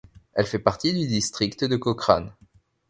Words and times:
Elle 0.33 0.47
fait 0.47 0.57
partie 0.57 0.93
du 0.93 1.05
District 1.05 1.63
de 1.63 1.75
Cochrane. 1.77 2.31